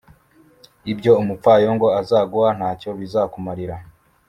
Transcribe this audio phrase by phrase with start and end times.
[0.91, 3.75] Ibyo umupfayongo azaguha, nta cyo bizakumarira,